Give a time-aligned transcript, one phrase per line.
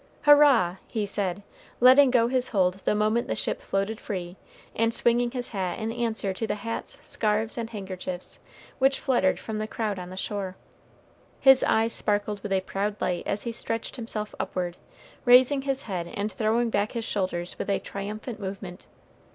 [0.23, 1.43] "Hurrah!" he said,
[1.79, 4.35] letting go his hold the moment the ship floated free,
[4.75, 8.39] and swinging his hat in answer to the hats, scarfs, and handkerchiefs,
[8.79, 10.55] which fluttered from the crowd on the shore.
[11.39, 14.75] His eyes sparkled with a proud light as he stretched himself upward,
[15.23, 18.87] raising his head and throwing back his shoulders with a triumphant movement.